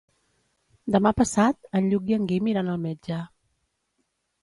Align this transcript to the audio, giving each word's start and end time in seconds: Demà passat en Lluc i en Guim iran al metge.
Demà 0.95 1.11
passat 1.19 1.69
en 1.81 1.91
Lluc 1.93 2.11
i 2.15 2.19
en 2.19 2.27
Guim 2.35 2.53
iran 2.57 2.75
al 2.75 2.83
metge. 2.89 3.25